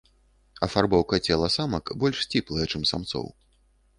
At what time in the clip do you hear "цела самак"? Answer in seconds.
1.29-1.93